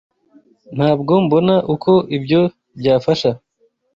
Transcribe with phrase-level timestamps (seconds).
[0.75, 2.41] Ntabwo mbona uko ibyo
[2.79, 3.29] byafasha.